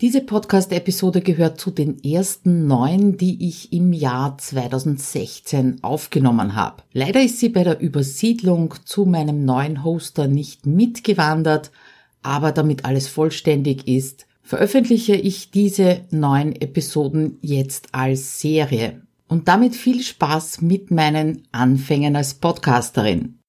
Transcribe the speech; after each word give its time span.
Diese 0.00 0.22
Podcast-Episode 0.22 1.20
gehört 1.20 1.60
zu 1.60 1.70
den 1.70 2.02
ersten 2.02 2.66
neun, 2.66 3.18
die 3.18 3.46
ich 3.46 3.70
im 3.74 3.92
Jahr 3.92 4.38
2016 4.38 5.84
aufgenommen 5.84 6.54
habe. 6.54 6.82
Leider 6.94 7.22
ist 7.22 7.38
sie 7.38 7.50
bei 7.50 7.64
der 7.64 7.80
Übersiedlung 7.80 8.74
zu 8.86 9.04
meinem 9.04 9.44
neuen 9.44 9.84
Hoster 9.84 10.26
nicht 10.26 10.64
mitgewandert, 10.64 11.70
aber 12.22 12.52
damit 12.52 12.86
alles 12.86 13.08
vollständig 13.08 13.86
ist, 13.88 14.26
veröffentliche 14.42 15.16
ich 15.16 15.50
diese 15.50 16.00
neun 16.10 16.56
Episoden 16.56 17.36
jetzt 17.42 17.88
als 17.92 18.40
Serie. 18.40 19.02
Und 19.28 19.48
damit 19.48 19.76
viel 19.76 20.02
Spaß 20.02 20.62
mit 20.62 20.90
meinen 20.90 21.46
Anfängen 21.52 22.16
als 22.16 22.32
Podcasterin. 22.32 23.39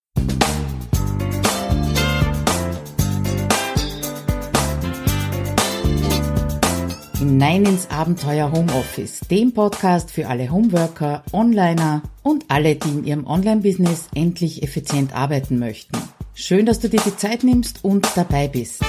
Hinein 7.41 7.65
ins 7.65 7.89
Abenteuer 7.89 8.51
Homeoffice, 8.51 9.21
dem 9.21 9.51
Podcast 9.51 10.11
für 10.11 10.27
alle 10.27 10.51
Homeworker, 10.51 11.23
Onliner 11.31 12.03
und 12.21 12.45
alle, 12.49 12.75
die 12.75 12.89
in 12.89 13.03
ihrem 13.03 13.25
Online-Business 13.25 14.09
endlich 14.13 14.61
effizient 14.61 15.15
arbeiten 15.15 15.57
möchten. 15.57 15.97
Schön, 16.35 16.67
dass 16.67 16.79
du 16.79 16.87
dir 16.87 16.99
die 17.03 17.17
Zeit 17.17 17.43
nimmst 17.43 17.83
und 17.83 18.07
dabei 18.15 18.47
bist. 18.47 18.85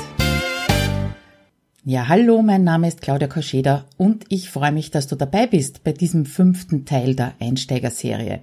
Ja, 1.86 2.08
hallo, 2.08 2.42
mein 2.42 2.62
Name 2.62 2.88
ist 2.88 3.00
Claudia 3.00 3.26
Koscheder 3.26 3.86
und 3.96 4.26
ich 4.28 4.50
freue 4.50 4.72
mich, 4.72 4.90
dass 4.90 5.06
du 5.06 5.16
dabei 5.16 5.46
bist 5.46 5.82
bei 5.82 5.92
diesem 5.92 6.26
fünften 6.26 6.84
Teil 6.84 7.14
der 7.14 7.32
Einsteigerserie. 7.40 8.42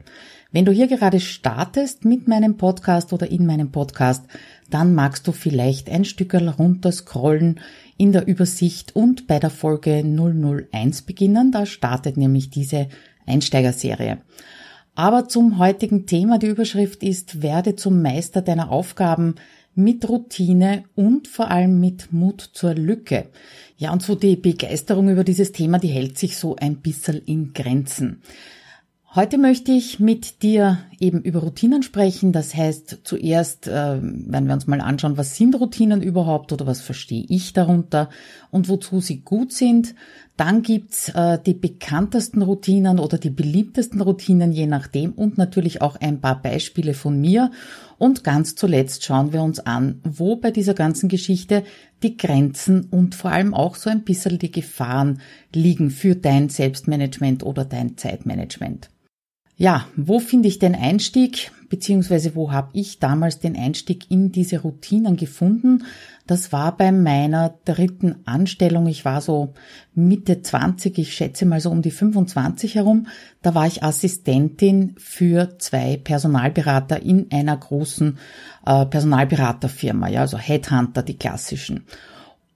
Wenn 0.52 0.66
du 0.66 0.72
hier 0.72 0.88
gerade 0.88 1.20
startest 1.20 2.06
mit 2.06 2.28
meinem 2.28 2.58
Podcast 2.58 3.14
oder 3.14 3.30
in 3.30 3.46
meinem 3.46 3.72
Podcast, 3.72 4.26
dann 4.72 4.96
magst 4.96 5.28
du 5.28 5.32
vielleicht 5.32 5.92
ein 5.92 6.06
Stück 6.06 6.34
runterscrollen 6.34 7.60
in 7.98 8.14
der 8.14 8.28
Übersicht 8.28 8.96
und 8.96 9.28
bei 9.28 9.38
der 9.38 9.52
Folge 9.52 10.04
001 10.04 11.04
beginnen. 11.04 11.52
Da 11.52 11.68
startet 11.68 12.18
nämlich 12.18 12.50
diese 12.50 12.88
Einsteigerserie. 13.28 14.18
Aber 14.96 15.28
zum 15.28 15.60
heutigen 15.60 16.08
Thema, 16.08 16.40
die 16.40 16.48
Überschrift 16.48 17.04
ist, 17.04 17.44
werde 17.44 17.76
zum 17.76 18.02
Meister 18.02 18.42
deiner 18.42 18.72
Aufgaben 18.72 19.36
mit 19.76 20.10
Routine 20.10 20.84
und 20.96 21.28
vor 21.28 21.52
allem 21.52 21.80
mit 21.80 22.12
Mut 22.12 22.42
zur 22.42 22.74
Lücke. 22.74 23.28
Ja, 23.78 23.94
und 23.94 24.02
so 24.02 24.16
die 24.16 24.36
Begeisterung 24.36 25.10
über 25.10 25.24
dieses 25.24 25.52
Thema, 25.52 25.78
die 25.78 25.90
hält 25.90 26.18
sich 26.18 26.38
so 26.38 26.56
ein 26.56 26.78
bisschen 26.78 27.22
in 27.26 27.54
Grenzen. 27.54 28.24
Heute 29.16 29.40
möchte 29.40 29.72
ich 29.72 30.00
mit 30.00 30.44
dir 30.44 30.78
eben 31.00 31.24
über 31.24 31.40
Routinen 31.40 31.82
sprechen. 31.82 32.32
Das 32.32 32.54
heißt, 32.54 33.00
zuerst 33.06 33.68
äh, 33.68 33.72
werden 33.72 34.46
wir 34.46 34.54
uns 34.54 34.68
mal 34.68 34.82
anschauen, 34.82 35.18
was 35.18 35.36
sind 35.36 35.60
Routinen 35.60 36.04
überhaupt 36.04 36.54
oder 36.54 36.68
was 36.68 36.82
verstehe 36.82 37.26
ich 37.28 37.54
darunter 37.54 38.10
und 38.52 38.70
wozu 38.70 39.00
sie 39.00 39.22
gut 39.22 39.52
sind. 39.52 39.96
Dann 40.38 40.62
gibt's 40.62 41.10
äh, 41.10 41.40
die 41.44 41.56
bekanntesten 41.56 42.44
Routinen 42.44 43.00
oder 43.00 43.18
die 43.18 43.32
beliebtesten 43.32 44.00
Routinen, 44.00 44.52
je 44.52 44.68
nachdem, 44.68 45.14
und 45.14 45.40
natürlich 45.40 45.82
auch 45.82 45.96
ein 45.96 46.22
paar 46.22 46.40
Beispiele 46.40 46.94
von 46.94 47.20
mir. 47.20 47.50
Und 47.98 48.24
ganz 48.24 48.54
zuletzt 48.54 49.04
schauen 49.04 49.34
wir 49.34 49.42
uns 49.42 49.60
an, 49.60 50.02
wo 50.04 50.36
bei 50.36 50.52
dieser 50.52 50.76
ganzen 50.76 51.10
Geschichte 51.10 51.64
die 52.04 52.16
Grenzen 52.16 52.86
und 52.92 53.16
vor 53.16 53.32
allem 53.32 53.56
auch 53.56 53.74
so 53.74 53.90
ein 53.90 54.04
bisschen 54.04 54.38
die 54.38 54.52
Gefahren 54.52 55.20
liegen 55.52 55.90
für 55.90 56.16
dein 56.16 56.50
Selbstmanagement 56.50 57.42
oder 57.42 57.66
dein 57.66 57.98
Zeitmanagement. 57.98 58.92
Ja, 59.62 59.86
wo 59.98 60.20
finde 60.20 60.48
ich 60.48 60.58
den 60.58 60.74
Einstieg, 60.74 61.52
beziehungsweise 61.68 62.34
wo 62.34 62.54
habe 62.54 62.70
ich 62.72 63.00
damals 63.00 63.40
den 63.40 63.58
Einstieg 63.58 64.10
in 64.10 64.32
diese 64.32 64.62
Routinen 64.62 65.18
gefunden? 65.18 65.84
Das 66.26 66.54
war 66.54 66.78
bei 66.78 66.94
meiner 66.94 67.56
dritten 67.66 68.16
Anstellung. 68.24 68.88
Ich 68.88 69.04
war 69.04 69.20
so 69.20 69.54
Mitte 69.94 70.42
20, 70.42 70.98
ich 70.98 71.14
schätze 71.14 71.46
mal 71.46 71.60
so 71.60 71.72
um 71.72 71.82
die 71.82 71.92
25 71.92 72.76
herum. 72.76 73.08
Da 73.42 73.54
war 73.54 73.68
ich 73.68 73.84
Assistentin 73.84 74.96
für 74.98 75.60
zwei 75.60 75.98
Personalberater 75.98 77.04
in 77.04 77.30
einer 77.30 77.58
großen 77.58 78.18
äh, 78.66 78.86
Personalberaterfirma, 78.86 80.08
ja, 80.08 80.22
also 80.22 80.38
Headhunter, 80.38 81.04
die 81.04 81.18
klassischen. 81.18 81.84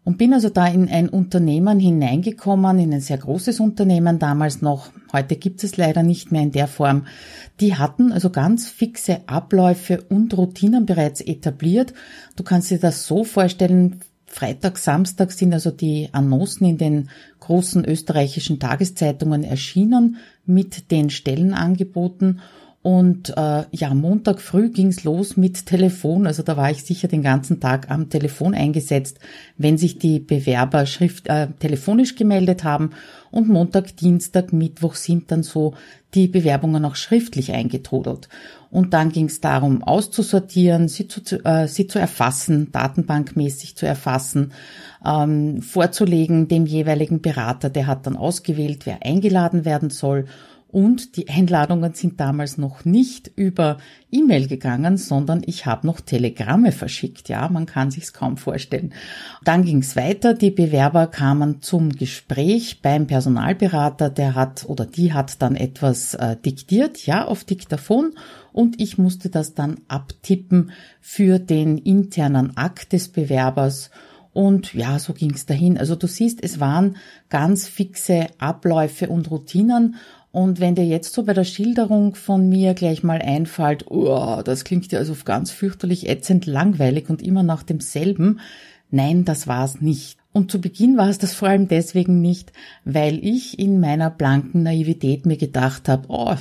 Und 0.06 0.18
bin 0.18 0.34
also 0.34 0.50
da 0.50 0.68
in 0.68 0.90
ein 0.90 1.08
Unternehmen 1.08 1.80
hineingekommen, 1.80 2.78
in 2.78 2.94
ein 2.94 3.00
sehr 3.00 3.18
großes 3.18 3.62
Unternehmen 3.62 4.20
damals 4.20 4.62
noch. 4.62 4.90
Heute 5.14 5.38
gibt 5.38 5.64
es 5.64 5.78
leider 5.78 6.04
nicht 6.04 6.32
mehr 6.32 6.42
in 6.42 6.52
der 6.52 6.68
Form. 6.68 7.06
Die 7.62 7.76
hatten 7.76 8.12
also 8.12 8.30
ganz 8.30 8.68
fixe 8.68 9.22
Abläufe 9.28 10.04
und 10.10 10.38
Routinen 10.38 10.86
bereits 10.86 11.22
etabliert. 11.22 11.94
Du 12.36 12.44
kannst 12.44 12.70
dir 12.70 12.80
das 12.80 13.08
so 13.08 13.24
vorstellen, 13.24 14.02
Freitag, 14.26 14.80
Samstag 14.80 15.32
sind 15.32 15.54
also 15.54 15.70
die 15.70 16.10
Annoncen 16.12 16.66
in 16.66 16.78
den 16.80 17.10
großen 17.40 17.86
österreichischen 17.86 18.60
Tageszeitungen 18.60 19.44
erschienen 19.44 20.18
mit 20.46 20.90
den 20.90 21.12
Stellenangeboten 21.12 22.42
und 22.84 23.30
äh, 23.38 23.64
ja, 23.72 23.94
Montag 23.94 24.42
früh 24.42 24.70
ging's 24.70 25.06
los 25.06 25.38
mit 25.38 25.66
Telefon. 25.66 26.28
Also 26.28 26.44
da 26.44 26.58
war 26.58 26.70
ich 26.70 26.84
sicher 26.84 27.08
den 27.08 27.24
ganzen 27.24 27.62
Tag 27.62 27.90
am 27.90 28.10
Telefon 28.10 28.54
eingesetzt, 28.54 29.20
wenn 29.58 29.78
sich 29.78 30.00
die 30.00 30.20
Bewerber 30.20 30.86
schrift, 30.86 31.30
äh, 31.30 31.48
telefonisch 31.60 32.16
gemeldet 32.16 32.66
haben. 32.66 32.90
Und 33.32 33.48
Montag, 33.48 33.96
Dienstag, 33.96 34.52
Mittwoch 34.52 34.96
sind 34.96 35.32
dann 35.32 35.44
so 35.44 35.76
die 36.14 36.28
Bewerbungen 36.28 36.84
auch 36.84 36.98
schriftlich 36.98 37.54
eingetrudelt. 37.54 38.28
Und 38.70 38.94
dann 38.94 39.14
ging's 39.14 39.40
darum, 39.40 39.82
auszusortieren, 39.82 40.90
sie 40.90 41.08
zu, 41.08 41.22
äh, 41.46 41.70
sie 41.70 41.88
zu 41.88 42.00
erfassen, 42.00 42.74
datenbankmäßig 42.74 43.78
zu 43.78 43.86
erfassen, 43.86 44.52
ähm, 45.06 45.62
vorzulegen 45.62 46.50
dem 46.50 46.66
jeweiligen 46.66 47.22
Berater. 47.22 47.70
Der 47.70 47.88
hat 47.88 48.06
dann 48.08 48.18
ausgewählt, 48.18 48.86
wer 48.86 49.06
eingeladen 49.06 49.64
werden 49.64 49.90
soll 49.90 50.26
und 50.74 51.18
die 51.18 51.30
Einladungen 51.30 51.94
sind 51.94 52.20
damals 52.20 52.58
noch 52.58 52.84
nicht 52.84 53.30
über 53.36 53.78
E-Mail 54.12 54.48
gegangen, 54.48 54.98
sondern 54.98 55.44
ich 55.46 55.68
habe 55.68 55.86
noch 55.86 56.02
Telegramme 56.02 56.72
verschickt. 56.72 57.30
Ja, 57.30 57.48
man 57.48 57.68
kann 57.68 57.92
sich's 57.92 58.12
kaum 58.12 58.38
vorstellen. 58.38 58.92
Dann 59.44 59.66
ging's 59.66 59.96
weiter. 59.96 60.34
Die 60.34 60.50
Bewerber 60.50 61.06
kamen 61.06 61.62
zum 61.62 61.92
Gespräch 61.92 62.82
beim 62.82 63.06
Personalberater. 63.06 64.10
Der 64.10 64.34
hat 64.34 64.66
oder 64.68 64.88
die 64.88 65.14
hat 65.14 65.44
dann 65.44 65.56
etwas 65.56 66.16
äh, 66.16 66.38
diktiert, 66.38 67.06
ja, 67.06 67.24
auf 67.24 67.44
Diktaphon. 67.44 68.16
Und 68.52 68.82
ich 68.82 68.98
musste 68.98 69.30
das 69.30 69.54
dann 69.54 69.82
abtippen 69.90 70.72
für 71.00 71.38
den 71.38 71.78
internen 71.78 72.58
Akt 72.58 72.94
des 72.94 73.10
Bewerbers. 73.10 73.92
Und 74.32 74.74
ja, 74.74 74.98
so 74.98 75.14
ging's 75.14 75.46
dahin. 75.46 75.78
Also 75.78 75.96
du 75.96 76.08
siehst, 76.08 76.44
es 76.44 76.60
waren 76.60 76.98
ganz 77.30 77.68
fixe 77.68 78.26
Abläufe 78.40 79.10
und 79.10 79.30
Routinen 79.30 79.98
und 80.34 80.60
wenn 80.60 80.74
dir 80.74 80.84
jetzt 80.84 81.14
so 81.14 81.22
bei 81.24 81.34
der 81.34 81.44
Schilderung 81.44 82.16
von 82.16 82.50
mir 82.50 82.74
gleich 82.74 83.04
mal 83.04 83.22
einfällt, 83.22 83.86
oh, 83.92 84.42
das 84.44 84.64
klingt 84.64 84.92
ja 84.92 84.98
also 84.98 85.16
ganz 85.24 85.52
fürchterlich 85.52 86.10
ätzend 86.10 86.48
langweilig 86.48 87.08
und 87.12 87.22
immer 87.22 87.44
nach 87.44 87.62
demselben, 87.62 88.40
nein, 88.90 89.26
das 89.26 89.46
war's 89.46 89.80
nicht. 89.80 90.18
Und 90.32 90.50
zu 90.50 90.60
Beginn 90.60 90.98
war 90.98 91.08
es 91.08 91.20
das 91.20 91.36
vor 91.36 91.50
allem 91.50 91.68
deswegen 91.68 92.20
nicht, 92.20 92.52
weil 92.84 93.24
ich 93.24 93.60
in 93.60 93.80
meiner 93.80 94.10
blanken 94.10 94.64
Naivität 94.64 95.28
mir 95.28 95.38
gedacht 95.38 95.88
habe, 95.88 96.06
oh, 96.08 96.36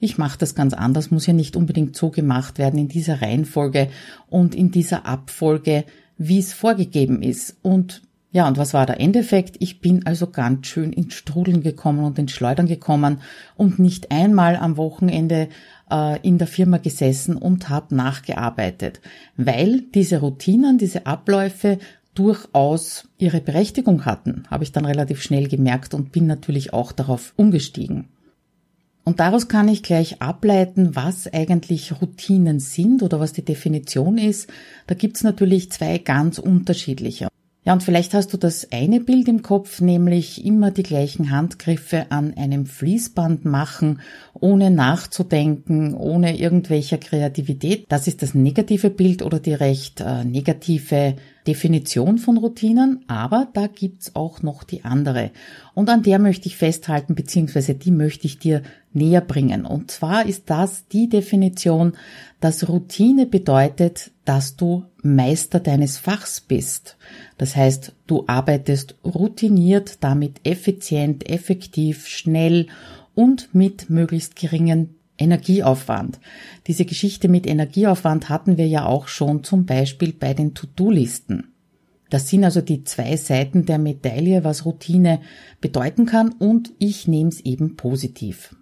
ich 0.00 0.18
mache 0.18 0.38
das 0.38 0.56
ganz 0.56 0.74
anders, 0.74 1.12
muss 1.12 1.28
ja 1.28 1.32
nicht 1.32 1.54
unbedingt 1.54 1.94
so 1.94 2.10
gemacht 2.10 2.58
werden 2.58 2.80
in 2.80 2.88
dieser 2.88 3.22
Reihenfolge 3.22 3.88
und 4.28 4.56
in 4.56 4.72
dieser 4.72 5.06
Abfolge, 5.06 5.84
wie 6.16 6.40
es 6.40 6.52
vorgegeben 6.52 7.22
ist. 7.22 7.56
Und 7.62 8.02
ja, 8.30 8.46
und 8.46 8.58
was 8.58 8.74
war 8.74 8.84
der 8.84 9.00
Endeffekt? 9.00 9.56
Ich 9.58 9.80
bin 9.80 10.04
also 10.06 10.26
ganz 10.26 10.66
schön 10.66 10.92
ins 10.92 11.14
Strudeln 11.14 11.62
gekommen 11.62 12.04
und 12.04 12.18
ins 12.18 12.32
Schleudern 12.32 12.66
gekommen 12.66 13.22
und 13.56 13.78
nicht 13.78 14.10
einmal 14.10 14.56
am 14.56 14.76
Wochenende 14.76 15.48
äh, 15.90 16.20
in 16.20 16.36
der 16.36 16.46
Firma 16.46 16.76
gesessen 16.76 17.36
und 17.36 17.70
habe 17.70 17.94
nachgearbeitet, 17.94 19.00
weil 19.38 19.80
diese 19.94 20.20
Routinen, 20.20 20.76
diese 20.76 21.06
Abläufe 21.06 21.78
durchaus 22.14 23.08
ihre 23.16 23.40
Berechtigung 23.40 24.04
hatten, 24.04 24.44
habe 24.50 24.64
ich 24.64 24.72
dann 24.72 24.84
relativ 24.84 25.22
schnell 25.22 25.48
gemerkt 25.48 25.94
und 25.94 26.12
bin 26.12 26.26
natürlich 26.26 26.74
auch 26.74 26.92
darauf 26.92 27.32
umgestiegen. 27.36 28.08
Und 29.04 29.20
daraus 29.20 29.48
kann 29.48 29.68
ich 29.68 29.82
gleich 29.82 30.20
ableiten, 30.20 30.94
was 30.94 31.32
eigentlich 31.32 32.02
Routinen 32.02 32.60
sind 32.60 33.02
oder 33.02 33.20
was 33.20 33.32
die 33.32 33.44
Definition 33.44 34.18
ist. 34.18 34.50
Da 34.86 34.94
gibt's 34.94 35.22
natürlich 35.22 35.72
zwei 35.72 35.96
ganz 35.96 36.38
unterschiedliche. 36.38 37.28
Ja, 37.68 37.74
und 37.74 37.82
vielleicht 37.82 38.14
hast 38.14 38.32
du 38.32 38.38
das 38.38 38.72
eine 38.72 38.98
Bild 38.98 39.28
im 39.28 39.42
Kopf, 39.42 39.82
nämlich 39.82 40.42
immer 40.42 40.70
die 40.70 40.82
gleichen 40.82 41.30
Handgriffe 41.30 42.06
an 42.10 42.32
einem 42.34 42.64
Fließband 42.64 43.44
machen, 43.44 44.00
ohne 44.32 44.70
nachzudenken, 44.70 45.92
ohne 45.92 46.38
irgendwelcher 46.38 46.96
Kreativität. 46.96 47.84
Das 47.90 48.06
ist 48.06 48.22
das 48.22 48.32
negative 48.32 48.88
Bild 48.88 49.20
oder 49.20 49.38
die 49.38 49.52
recht 49.52 50.00
äh, 50.00 50.24
negative 50.24 51.16
Definition 51.46 52.16
von 52.16 52.38
Routinen, 52.38 53.04
aber 53.06 53.48
da 53.52 53.66
gibt's 53.66 54.16
auch 54.16 54.40
noch 54.42 54.64
die 54.64 54.86
andere. 54.86 55.30
Und 55.74 55.90
an 55.90 56.02
der 56.02 56.18
möchte 56.18 56.48
ich 56.48 56.56
festhalten, 56.56 57.14
beziehungsweise 57.14 57.74
die 57.74 57.90
möchte 57.90 58.26
ich 58.26 58.38
dir 58.38 58.62
näher 58.94 59.20
bringen. 59.20 59.66
Und 59.66 59.90
zwar 59.90 60.24
ist 60.24 60.48
das 60.48 60.88
die 60.88 61.10
Definition, 61.10 61.92
dass 62.40 62.66
Routine 62.66 63.26
bedeutet, 63.26 64.10
dass 64.24 64.56
du 64.56 64.84
Meister 65.14 65.60
deines 65.60 65.98
Fachs 65.98 66.40
bist. 66.40 66.96
Das 67.36 67.56
heißt, 67.56 67.92
du 68.06 68.24
arbeitest 68.26 68.96
routiniert, 69.04 69.98
damit 70.00 70.40
effizient, 70.44 71.28
effektiv, 71.28 72.06
schnell 72.06 72.66
und 73.14 73.54
mit 73.54 73.90
möglichst 73.90 74.36
geringen 74.36 74.94
Energieaufwand. 75.18 76.20
Diese 76.66 76.84
Geschichte 76.84 77.28
mit 77.28 77.46
Energieaufwand 77.46 78.28
hatten 78.28 78.56
wir 78.56 78.68
ja 78.68 78.86
auch 78.86 79.08
schon 79.08 79.42
zum 79.42 79.66
Beispiel 79.66 80.12
bei 80.12 80.34
den 80.34 80.54
To-Do-Listen. 80.54 81.52
Das 82.10 82.28
sind 82.28 82.44
also 82.44 82.60
die 82.60 82.84
zwei 82.84 83.16
Seiten 83.16 83.66
der 83.66 83.78
Medaille, 83.78 84.44
was 84.44 84.64
Routine 84.64 85.20
bedeuten 85.60 86.06
kann 86.06 86.30
und 86.30 86.72
ich 86.78 87.06
nehme 87.06 87.28
es 87.28 87.40
eben 87.40 87.76
positiv. 87.76 88.54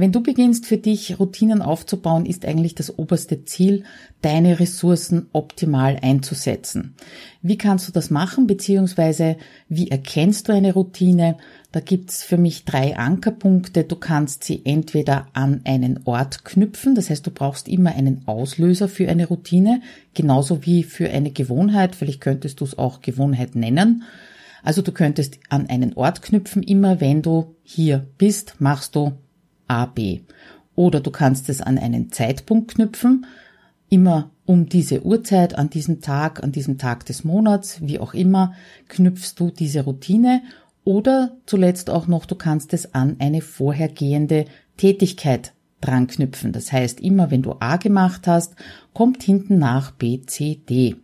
Wenn 0.00 0.12
du 0.12 0.22
beginnst 0.22 0.64
für 0.64 0.76
dich 0.76 1.18
Routinen 1.18 1.60
aufzubauen, 1.60 2.24
ist 2.24 2.46
eigentlich 2.46 2.76
das 2.76 3.00
oberste 3.00 3.44
Ziel, 3.44 3.82
deine 4.22 4.60
Ressourcen 4.60 5.26
optimal 5.32 5.98
einzusetzen. 6.00 6.94
Wie 7.42 7.58
kannst 7.58 7.88
du 7.88 7.92
das 7.92 8.08
machen, 8.08 8.46
beziehungsweise 8.46 9.36
wie 9.68 9.90
erkennst 9.90 10.46
du 10.46 10.52
eine 10.52 10.72
Routine? 10.72 11.36
Da 11.72 11.80
gibt's 11.80 12.22
für 12.22 12.36
mich 12.36 12.64
drei 12.64 12.96
Ankerpunkte. 12.96 13.82
Du 13.82 13.96
kannst 13.96 14.44
sie 14.44 14.64
entweder 14.64 15.26
an 15.32 15.62
einen 15.64 15.98
Ort 16.04 16.44
knüpfen, 16.44 16.94
das 16.94 17.10
heißt, 17.10 17.26
du 17.26 17.32
brauchst 17.32 17.66
immer 17.66 17.92
einen 17.96 18.22
Auslöser 18.28 18.86
für 18.88 19.08
eine 19.08 19.26
Routine, 19.26 19.82
genauso 20.14 20.64
wie 20.64 20.84
für 20.84 21.10
eine 21.10 21.32
Gewohnheit, 21.32 21.96
vielleicht 21.96 22.20
könntest 22.20 22.60
du 22.60 22.64
es 22.64 22.78
auch 22.78 23.00
Gewohnheit 23.00 23.56
nennen. 23.56 24.04
Also 24.62 24.80
du 24.80 24.92
könntest 24.92 25.40
an 25.48 25.68
einen 25.68 25.94
Ort 25.94 26.22
knüpfen, 26.22 26.62
immer 26.62 27.00
wenn 27.00 27.20
du 27.20 27.56
hier 27.64 28.06
bist, 28.16 28.60
machst 28.60 28.94
du 28.94 29.14
A, 29.68 29.86
B. 29.86 30.20
Oder 30.74 31.00
du 31.00 31.10
kannst 31.10 31.48
es 31.48 31.60
an 31.60 31.78
einen 31.78 32.10
Zeitpunkt 32.12 32.74
knüpfen, 32.74 33.26
immer 33.88 34.30
um 34.46 34.68
diese 34.68 35.04
Uhrzeit, 35.04 35.56
an 35.56 35.70
diesem 35.70 36.00
Tag, 36.00 36.42
an 36.42 36.52
diesem 36.52 36.78
Tag 36.78 37.04
des 37.06 37.24
Monats, 37.24 37.80
wie 37.82 37.98
auch 37.98 38.14
immer, 38.14 38.54
knüpfst 38.88 39.34
du 39.36 39.50
diese 39.50 39.82
Routine 39.82 40.42
oder 40.84 41.36
zuletzt 41.44 41.90
auch 41.90 42.06
noch, 42.06 42.24
du 42.24 42.34
kannst 42.34 42.72
es 42.72 42.94
an 42.94 43.16
eine 43.18 43.42
vorhergehende 43.42 44.46
Tätigkeit 44.78 45.52
dran 45.82 46.06
knüpfen. 46.06 46.52
Das 46.52 46.72
heißt, 46.72 47.00
immer 47.00 47.30
wenn 47.30 47.42
du 47.42 47.56
A 47.60 47.76
gemacht 47.76 48.26
hast, 48.26 48.54
kommt 48.94 49.22
hinten 49.22 49.58
nach 49.58 49.90
B, 49.90 50.22
C, 50.22 50.60
D. 50.68 50.96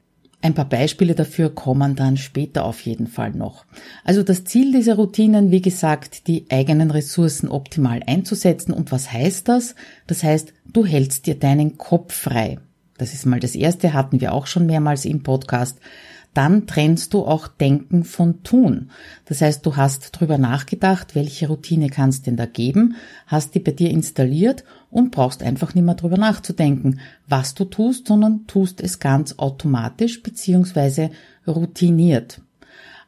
Ein 0.45 0.53
paar 0.53 0.69
Beispiele 0.69 1.15
dafür 1.15 1.55
kommen 1.55 1.97
dann 1.97 2.19
später 2.19 2.67
auf 2.67 2.83
jeden 2.83 3.07
Fall 3.07 3.31
noch. 3.31 3.65
Also 4.05 4.23
das 4.23 4.45
Ziel 4.45 4.73
dieser 4.73 4.97
Routinen, 4.97 5.51
wie 5.51 5.63
gesagt, 5.63 6.27
die 6.27 6.45
eigenen 6.51 6.91
Ressourcen 6.91 7.49
optimal 7.49 8.03
einzusetzen. 8.07 8.75
Und 8.75 8.93
was 8.93 9.11
heißt 9.11 9.49
das? 9.49 9.75
Das 10.07 10.23
heißt, 10.23 10.53
du 10.71 10.85
hältst 10.85 11.27
dir 11.27 11.37
deinen 11.37 11.79
Kopf 11.79 12.13
frei. 12.13 12.59
Das 12.99 13.15
ist 13.15 13.25
mal 13.25 13.41
das 13.41 13.55
erste, 13.55 13.95
hatten 13.95 14.21
wir 14.21 14.35
auch 14.35 14.47
schon 14.47 14.67
mehrmals 14.67 15.07
im 15.07 15.23
Podcast 15.23 15.79
dann 16.35 16.67
trennst 16.67 17.15
du 17.15 17.25
auch 17.25 17.49
Denken 17.49 18.05
von 18.05 18.43
Tun. 18.43 18.91
Das 19.25 19.41
heißt, 19.41 19.65
du 19.65 19.77
hast 19.77 20.11
drüber 20.13 20.37
nachgedacht, 20.37 21.15
welche 21.15 21.49
Routine 21.49 21.89
kannst 21.89 22.27
denn 22.27 22.37
da 22.37 22.47
geben, 22.47 22.97
hast 23.27 23.55
die 23.55 23.61
bei 23.61 23.73
dir 23.73 23.91
installiert 23.91 24.65
und 24.91 25.11
brauchst 25.11 25.43
einfach 25.43 25.75
nicht 25.75 25.85
mehr 25.85 25.95
drüber 25.95 26.19
nachzudenken, 26.19 27.01
was 27.27 27.55
du 27.55 27.65
tust, 27.65 28.09
sondern 28.09 28.47
tust 28.47 28.81
es 28.81 28.99
ganz 28.99 29.39
automatisch 29.39 30.23
beziehungsweise 30.23 31.11
routiniert. 31.47 32.41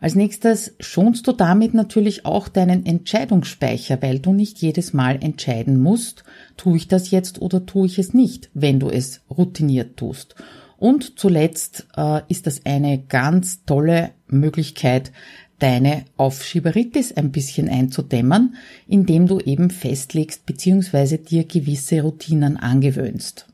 Als 0.00 0.14
nächstes 0.14 0.74
schonst 0.78 1.26
du 1.26 1.32
damit 1.32 1.72
natürlich 1.72 2.26
auch 2.26 2.48
deinen 2.48 2.84
Entscheidungsspeicher, 2.84 4.02
weil 4.02 4.18
du 4.18 4.32
nicht 4.32 4.58
jedes 4.58 4.92
Mal 4.92 5.18
entscheiden 5.22 5.80
musst, 5.80 6.24
tue 6.56 6.76
ich 6.76 6.88
das 6.88 7.10
jetzt 7.10 7.40
oder 7.40 7.64
tue 7.64 7.86
ich 7.86 7.98
es 7.98 8.12
nicht, 8.12 8.50
wenn 8.52 8.78
du 8.78 8.88
es 8.90 9.22
routiniert 9.30 9.96
tust. 9.96 10.34
Und 10.78 11.18
zuletzt 11.18 11.86
äh, 11.96 12.20
ist 12.28 12.46
das 12.46 12.64
eine 12.66 12.98
ganz 12.98 13.64
tolle 13.64 14.10
Möglichkeit, 14.28 15.12
deine 15.58 16.04
Aufschieberitis 16.16 17.12
ein 17.12 17.32
bisschen 17.32 17.68
einzudämmen, 17.68 18.56
indem 18.86 19.26
du 19.26 19.40
eben 19.40 19.70
festlegst 19.70 20.44
bzw. 20.44 21.18
dir 21.18 21.44
gewisse 21.44 22.02
Routinen 22.02 22.56
angewöhnst. 22.58 23.46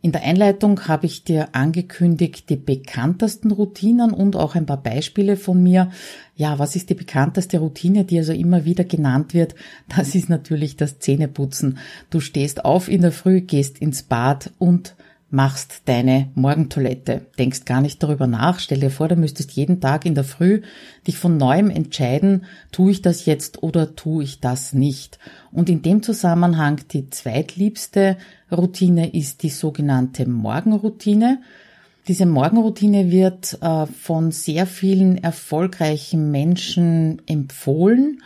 In 0.00 0.12
der 0.12 0.22
Einleitung 0.22 0.86
habe 0.86 1.06
ich 1.06 1.24
dir 1.24 1.56
angekündigt 1.56 2.48
die 2.50 2.56
bekanntesten 2.56 3.50
Routinen 3.50 4.12
und 4.12 4.36
auch 4.36 4.54
ein 4.54 4.64
paar 4.64 4.80
Beispiele 4.80 5.36
von 5.36 5.60
mir. 5.60 5.90
Ja, 6.36 6.60
was 6.60 6.76
ist 6.76 6.88
die 6.88 6.94
bekannteste 6.94 7.58
Routine, 7.58 8.04
die 8.04 8.18
also 8.18 8.32
immer 8.32 8.64
wieder 8.64 8.84
genannt 8.84 9.34
wird? 9.34 9.56
Das 9.88 10.14
ist 10.14 10.28
natürlich 10.28 10.76
das 10.76 11.00
Zähneputzen. 11.00 11.78
Du 12.10 12.20
stehst 12.20 12.64
auf 12.64 12.88
in 12.88 13.02
der 13.02 13.10
Früh, 13.10 13.40
gehst 13.40 13.78
ins 13.78 14.04
Bad 14.04 14.52
und 14.58 14.94
machst 15.30 15.82
deine 15.84 16.30
Morgentoilette, 16.34 17.26
denkst 17.38 17.66
gar 17.66 17.82
nicht 17.82 18.02
darüber 18.02 18.26
nach, 18.26 18.60
stell 18.60 18.80
dir 18.80 18.90
vor, 18.90 19.08
du 19.08 19.16
müsstest 19.16 19.52
jeden 19.52 19.80
Tag 19.80 20.06
in 20.06 20.14
der 20.14 20.24
Früh 20.24 20.62
dich 21.06 21.18
von 21.18 21.36
neuem 21.36 21.68
entscheiden, 21.68 22.46
tue 22.72 22.92
ich 22.92 23.02
das 23.02 23.26
jetzt 23.26 23.62
oder 23.62 23.94
tue 23.94 24.24
ich 24.24 24.40
das 24.40 24.72
nicht. 24.72 25.18
Und 25.52 25.68
in 25.68 25.82
dem 25.82 26.02
Zusammenhang 26.02 26.80
die 26.92 27.10
zweitliebste 27.10 28.16
Routine 28.50 29.12
ist 29.12 29.42
die 29.42 29.50
sogenannte 29.50 30.26
Morgenroutine. 30.26 31.42
Diese 32.06 32.24
Morgenroutine 32.24 33.10
wird 33.10 33.58
äh, 33.60 33.86
von 33.86 34.30
sehr 34.30 34.66
vielen 34.66 35.18
erfolgreichen 35.18 36.30
Menschen 36.30 37.20
empfohlen. 37.26 38.22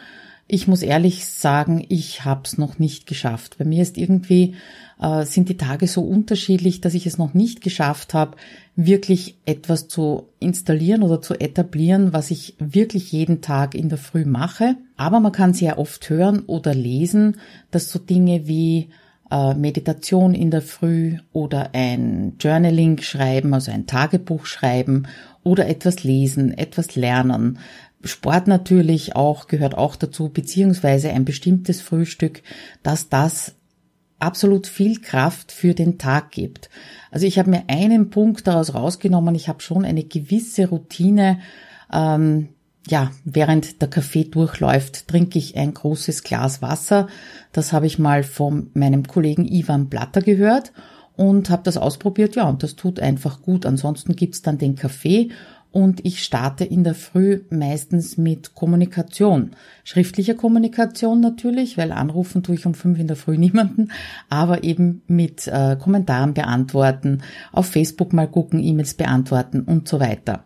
Ich 0.55 0.69
muss 0.69 0.83
ehrlich 0.83 1.25
sagen, 1.25 1.83
ich 1.89 2.27
habe 2.27 2.43
es 2.45 2.59
noch 2.59 2.79
nicht 2.79 3.07
geschafft. 3.07 3.57
Bei 3.57 3.65
mir 3.65 3.81
ist 3.81 3.97
irgendwie 3.97 4.55
äh, 5.01 5.25
sind 5.25 5.49
die 5.49 5.57
Tage 5.57 5.87
so 5.87 6.03
unterschiedlich, 6.03 6.83
dass 6.83 6.93
ich 6.93 7.07
es 7.07 7.17
noch 7.17 7.33
nicht 7.33 7.63
geschafft 7.63 8.13
habe, 8.13 8.37
wirklich 8.77 9.39
etwas 9.47 9.89
zu 9.89 10.29
installieren 10.41 11.05
oder 11.05 11.23
zu 11.23 11.41
etablieren, 11.41 12.13
was 12.13 12.31
ich 12.31 12.55
wirklich 12.59 13.13
jeden 13.13 13.41
Tag 13.41 13.75
in 13.75 13.89
der 13.89 13.97
Früh 13.97 14.27
mache. 14.27 14.77
Aber 14.99 15.21
man 15.21 15.33
kann 15.33 15.55
sehr 15.55 15.79
oft 15.79 16.11
hören 16.11 16.41
oder 16.41 16.75
lesen, 16.75 17.39
dass 17.71 17.91
so 17.91 17.99
Dinge 17.99 18.47
wie 18.47 18.91
äh, 19.31 19.55
Meditation 19.55 20.35
in 20.35 20.51
der 20.51 20.61
Früh 20.61 21.17
oder 21.33 21.71
ein 21.73 22.35
Journaling 22.39 23.01
schreiben, 23.01 23.55
also 23.55 23.73
ein 23.73 23.87
Tagebuch 23.87 24.45
schreiben 24.45 25.07
oder 25.45 25.67
etwas 25.67 26.05
lesen, 26.05 26.53
etwas 26.53 26.95
lernen, 26.95 27.59
Sport 28.05 28.49
natürlich 28.49 29.17
auch 29.17 29.47
gehört 29.47 29.77
auch 29.77 29.97
dazu, 29.97 30.29
beziehungsweise 30.29 31.11
ein 31.11 31.25
bestimmtes 31.25 31.81
Frühstück, 31.81 32.43
dass 32.83 33.09
das 33.09 33.55
absolut 34.19 34.67
viel 34.67 35.01
Kraft 35.01 35.53
für 35.53 35.75
den 35.75 35.99
Tag 35.99 36.31
gibt. 36.31 36.71
Also 37.11 37.27
ich 37.27 37.39
habe 37.39 37.51
mir 37.51 37.65
einen 37.69 38.11
Punkt 38.11 38.47
daraus 38.47 38.75
rausgenommen. 38.75 39.35
Ich 39.35 39.49
habe 39.49 39.61
schon 39.61 39.85
eine 39.85 40.05
gewisse 40.05 40.69
Routine. 40.69 41.41
Ähm, 41.93 42.49
ja, 42.89 43.13
während 43.25 43.81
der 43.81 43.89
Kaffee 43.89 44.25
durchläuft, 44.25 45.09
trinke 45.09 45.39
ich 45.39 45.57
ein 45.57 45.75
großes 45.75 46.25
Glas 46.25 46.63
Wasser. 46.63 47.09
Das 47.53 47.73
habe 47.73 47.87
ich 47.87 47.99
mal 47.99 48.23
von 48.23 48.71
meinem 48.75 49.07
Kollegen 49.07 49.47
Ivan 49.47 49.89
Blatter 49.89 50.21
gehört 50.21 50.73
und 51.17 51.51
habe 51.51 51.63
das 51.65 51.77
ausprobiert. 51.77 52.35
Ja, 52.35 52.49
und 52.49 52.63
das 52.63 52.75
tut 52.77 52.99
einfach 53.01 53.43
gut. 53.43 53.67
Ansonsten 53.67 54.17
gibt's 54.17 54.43
dann 54.43 54.59
den 54.59 54.75
Kaffee 54.75 55.31
und 55.73 56.05
ich 56.05 56.23
starte 56.23 56.65
in 56.65 56.85
der 56.85 56.95
Früh 56.95 57.41
meistens 57.51 58.19
mit 58.19 58.55
Kommunikation. 58.55 59.53
Schriftlicher 59.85 60.35
Kommunikation 60.35 61.21
natürlich, 61.21 61.79
weil 61.79 61.93
anrufen 61.93 62.43
tue 62.43 62.55
ich 62.55 62.67
um 62.67 62.75
fünf 62.75 62.99
in 62.99 63.09
der 63.09 63.17
Früh 63.17 63.39
niemanden, 63.39 63.91
aber 64.29 64.63
eben 64.65 65.03
mit 65.09 65.49
äh, 65.49 65.77
Kommentaren 65.77 66.35
beantworten, 66.35 67.23
auf 67.53 67.67
Facebook 67.67 68.13
mal 68.13 68.29
gucken, 68.29 68.63
E-Mails 68.63 68.95
beantworten 68.95 69.63
und 69.63 69.89
so 69.89 69.99
weiter. 69.99 70.45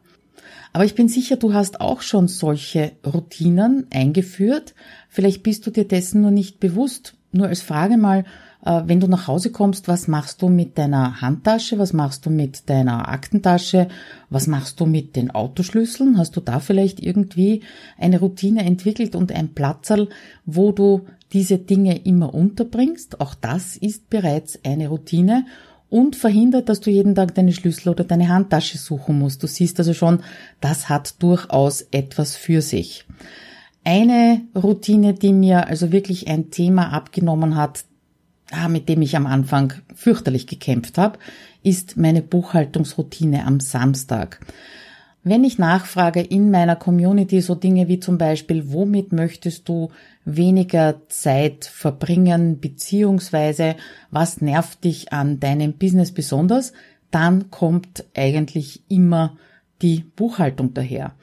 Aber 0.73 0.85
ich 0.85 0.95
bin 0.95 1.09
sicher, 1.09 1.37
du 1.37 1.55
hast 1.55 1.81
auch 1.81 2.03
schon 2.03 2.29
solche 2.29 2.93
Routinen 3.05 3.87
eingeführt. 3.93 4.75
Vielleicht 5.09 5.43
bist 5.43 5.67
du 5.67 5.71
dir 5.71 5.89
dessen 5.89 6.21
nur 6.21 6.31
nicht 6.31 6.61
bewusst. 6.61 7.15
Nur 7.33 7.49
als 7.49 7.63
Frage 7.63 7.97
mal, 7.97 8.25
wenn 8.67 8.99
du 8.99 9.07
nach 9.07 9.29
Hause 9.29 9.53
kommst, 9.53 9.87
was 9.87 10.09
machst 10.09 10.43
du 10.43 10.49
mit 10.49 10.77
deiner 10.77 11.21
Handtasche? 11.21 11.79
Was 11.79 11.93
machst 11.93 12.27
du 12.27 12.31
mit 12.31 12.69
deiner 12.69 13.09
Aktentasche? 13.09 13.87
Was 14.29 14.49
machst 14.49 14.81
du 14.81 14.87
mit 14.87 15.15
den 15.15 15.31
Autoschlüsseln? 15.31 16.19
Hast 16.19 16.37
du 16.37 16.41
da 16.41 16.59
vielleicht 16.59 17.01
irgendwie 17.01 17.63
eine 17.97 18.19
Routine 18.19 18.65
entwickelt 18.65 19.15
und 19.15 19.31
ein 19.31 19.55
Platzerl, 19.55 20.09
wo 20.47 20.73
du 20.73 21.07
diese 21.33 21.59
Dinge 21.59 21.97
immer 21.99 22.35
unterbringst? 22.35 23.21
Auch 23.21 23.35
das 23.35 23.77
ist 23.77 24.11
bereits 24.11 24.59
eine 24.65 24.89
Routine 24.89 25.47
und 25.89 26.17
verhindert, 26.17 26.69
dass 26.69 26.81
du 26.81 26.91
jeden 26.91 27.15
Tag 27.15 27.37
deine 27.37 27.53
Schlüssel 27.53 27.91
oder 27.91 28.03
deine 28.03 28.29
Handtasche 28.29 28.79
suchen 28.79 29.19
musst. 29.19 29.43
Du 29.45 29.47
siehst 29.47 29.79
also 29.79 29.95
schon, 29.95 30.21
das 30.61 30.89
hat 30.89 31.23
durchaus 31.23 31.83
etwas 31.93 32.35
für 32.35 32.63
sich. 32.63 33.07
Eine 33.85 34.43
Routine, 34.57 35.15
die 35.15 35.33
mir 35.33 35.69
also 35.69 35.93
wirklich 35.93 36.27
ein 36.27 36.51
Thema 36.51 36.93
abgenommen 36.93 37.55
hat, 37.55 37.85
mit 38.69 38.89
dem 38.89 39.03
ich 39.03 39.17
am 39.17 39.27
Anfang 39.27 39.75
fürchterlich 39.95 40.47
gekämpft 40.47 40.99
habe, 40.99 41.19
ist 41.63 41.97
meine 41.97 42.23
Buchhaltungsroutine 42.23 43.45
am 43.45 43.61
Samstag. 43.61 44.41
Wenn 45.25 45.43
ich 45.43 45.59
nachfrage 45.59 46.21
in 46.21 46.53
meiner 46.53 46.77
Community 46.77 47.41
so 47.41 47.57
Dinge 47.57 47.89
wie 47.89 47.99
zum 47.99 48.17
Beispiel, 48.17 48.71
womit 48.71 49.13
möchtest 49.13 49.69
du 49.69 49.91
weniger 50.25 51.01
Zeit 51.09 51.65
verbringen, 51.65 52.61
beziehungsweise 52.61 53.75
was 54.13 54.41
nervt 54.41 54.85
dich 54.85 55.13
an 55.13 55.41
deinem 55.41 55.73
Business 55.73 56.13
besonders, 56.13 56.73
dann 57.11 57.51
kommt 57.51 58.05
eigentlich 58.15 58.83
immer 58.89 59.37
die 59.83 60.05
Buchhaltung 60.15 60.75
daher. 60.75 61.17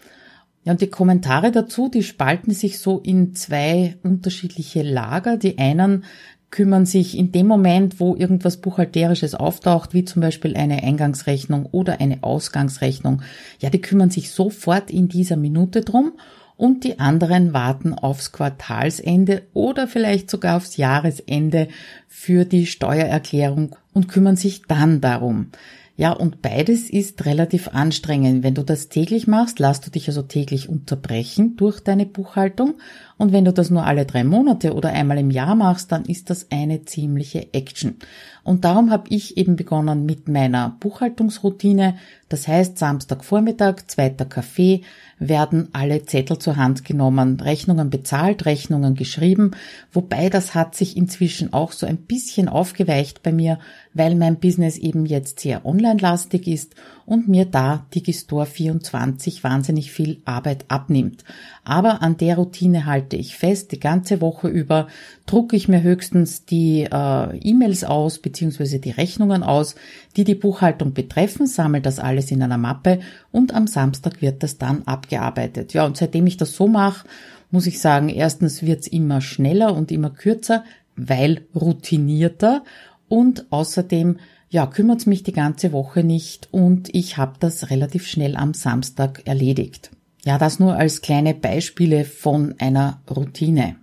Ja, 0.65 0.72
und 0.72 0.82
die 0.82 0.88
Kommentare 0.88 1.51
dazu, 1.51 1.89
die 1.89 2.03
spalten 2.03 2.53
sich 2.53 2.80
so 2.80 3.00
in 3.00 3.36
zwei 3.36 3.98
unterschiedliche 4.03 4.82
Lager. 4.82 5.36
Die 5.36 5.58
einen 5.58 6.06
kümmern 6.54 6.86
sich 6.86 7.18
in 7.18 7.32
dem 7.32 7.48
Moment, 7.48 8.00
wo 8.00 8.16
irgendwas 8.16 8.58
Buchhalterisches 8.58 9.34
auftaucht, 9.34 9.96
wie 9.96 10.06
zum 10.06 10.22
Beispiel 10.22 10.56
eine 10.56 10.84
Eingangsrechnung 10.84 11.66
oder 11.72 12.00
eine 12.00 12.20
Ausgangsrechnung, 12.22 13.24
ja, 13.60 13.72
die 13.72 13.82
kümmern 13.82 14.12
sich 14.12 14.30
sofort 14.30 14.92
in 14.92 15.08
dieser 15.08 15.36
Minute 15.36 15.82
drum 15.82 16.14
und 16.56 16.84
die 16.84 17.00
anderen 17.00 17.54
warten 17.54 17.96
aufs 17.96 18.32
Quartalsende 18.32 19.42
oder 19.54 19.88
vielleicht 19.88 20.30
sogar 20.30 20.58
aufs 20.58 20.78
Jahresende 20.78 21.70
für 22.08 22.46
die 22.46 22.68
Steuererklärung 22.68 23.76
und 23.92 24.08
kümmern 24.08 24.36
sich 24.36 24.62
dann 24.68 25.02
darum. 25.02 25.48
Ja, 25.96 26.12
und 26.12 26.42
beides 26.42 26.90
ist 26.90 27.26
relativ 27.26 27.68
anstrengend. 27.68 28.44
Wenn 28.44 28.56
du 28.56 28.64
das 28.64 28.90
täglich 28.90 29.28
machst, 29.28 29.60
lass 29.60 29.80
du 29.80 29.92
dich 29.92 30.08
also 30.08 30.24
täglich 30.24 30.68
unterbrechen 30.68 31.56
durch 31.56 31.82
deine 31.82 32.08
Buchhaltung. 32.08 32.76
Und 33.17 33.32
wenn 33.32 33.46
du 33.46 33.53
das 33.53 33.70
nur 33.70 33.86
alle 33.86 34.05
drei 34.05 34.24
Monate 34.24 34.74
oder 34.74 34.89
einmal 34.89 35.17
im 35.17 35.32
Jahr 35.32 35.55
machst, 35.55 35.91
dann 35.91 36.05
ist 36.05 36.29
das 36.29 36.48
eine 36.51 36.86
ziemliche 36.86 37.53
Action. 37.53 37.96
Und 38.43 38.65
darum 38.65 38.91
habe 38.91 39.08
ich 39.10 39.38
eben 39.38 39.55
begonnen 39.55 40.05
mit 40.05 40.27
meiner 40.27 40.75
Buchhaltungsroutine. 40.79 41.96
Das 42.27 42.48
heißt, 42.48 42.77
Samstagvormittag, 42.77 43.88
zweiter 43.88 44.25
Kaffee, 44.25 44.82
werden 45.20 45.70
alle 45.74 46.05
Zettel 46.05 46.39
zur 46.39 46.58
Hand 46.58 46.84
genommen, 46.84 47.39
Rechnungen 47.39 47.89
bezahlt, 47.89 48.46
Rechnungen 48.46 48.96
geschrieben, 48.96 49.51
wobei 49.91 50.29
das 50.29 50.55
hat 50.55 50.75
sich 50.75 50.98
inzwischen 50.98 51.53
auch 51.53 51.72
so 51.72 51.86
ein 51.86 51.98
bisschen 51.98 52.50
aufgeweicht 52.50 53.24
bei 53.24 53.32
mir, 53.32 53.60
weil 53.93 54.15
mein 54.15 54.39
Business 54.39 54.77
eben 54.77 55.05
jetzt 55.05 55.39
sehr 55.39 55.65
online-lastig 55.65 56.48
ist 56.48 56.75
und 57.06 57.28
mir 57.28 57.46
da 57.46 57.86
Digistore 57.94 58.46
24 58.46 59.44
wahnsinnig 59.44 59.92
viel 59.92 60.22
Arbeit 60.26 60.66
abnimmt. 60.70 61.24
Aber 61.64 62.02
an 62.02 62.18
der 62.18 62.38
Routine 62.38 62.86
halte 62.86 63.16
ich 63.16 63.36
fest, 63.36 63.72
die 63.72 63.80
ganze 63.80 64.22
Woche 64.22 64.48
über 64.48 64.88
drucke 65.26 65.56
ich 65.56 65.68
mir 65.68 65.82
höchstens 65.82 66.46
die 66.46 66.84
äh, 66.84 67.38
E-Mails 67.38 67.84
aus 67.84 68.20
bzw. 68.20 68.80
die 68.80 68.92
Rechnungen 68.92 69.44
aus, 69.44 69.76
die 70.16 70.24
die 70.24 70.36
Buchhaltung 70.36 70.94
betreffen, 70.94 71.48
sammle 71.48 71.82
das 71.82 72.00
alles 72.00 72.32
in 72.32 72.42
einer 72.42 72.58
Mappe 72.58 73.00
und 73.32 73.54
am 73.54 73.68
Samstag 73.68 74.22
wird 74.22 74.44
das 74.44 74.58
dann 74.58 74.84
abgearbeitet. 74.84 75.74
Ja, 75.74 75.86
und 75.86 75.98
seitdem 75.98 76.28
ich 76.28 76.38
das 76.38 76.56
so 76.56 76.68
mache, 76.68 77.08
muss 77.52 77.68
ich 77.68 77.80
sagen, 77.80 78.10
erstens 78.10 78.64
wird's 78.64 78.88
immer 78.88 79.22
schneller 79.22 79.76
und 79.76 79.92
immer 79.92 80.10
kürzer, 80.10 80.64
weil 80.96 81.42
routinierter 81.56 82.64
und 83.10 83.46
außerdem 83.52 84.18
ja, 84.54 84.68
kümmert 84.68 85.08
mich 85.08 85.24
die 85.24 85.34
ganze 85.34 85.72
Woche 85.72 86.04
nicht 86.04 86.48
und 86.52 86.94
ich 86.94 87.18
habe 87.18 87.34
das 87.40 87.72
relativ 87.72 88.06
schnell 88.06 88.36
am 88.36 88.54
Samstag 88.54 89.24
erledigt. 89.26 89.90
Ja, 90.26 90.38
das 90.38 90.60
nur 90.60 90.76
als 90.76 91.02
kleine 91.02 91.34
Beispiele 91.34 92.06
von 92.06 92.54
einer 92.60 93.02
Routine. 93.10 93.78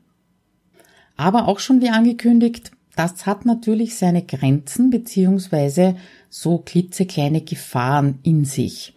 Aber 1.17 1.49
auch 1.49 1.59
schon 1.59 1.81
wie 1.81 1.89
angekündigt, 1.89 2.71
das 2.95 3.27
hat 3.27 3.47
natürlich 3.47 3.97
seine 3.97 4.23
Grenzen 4.23 4.91
beziehungsweise 4.91 5.97
so 6.29 6.59
klitzekleine 6.59 7.41
Gefahren 7.41 8.21
in 8.23 8.45
sich. 8.45 8.95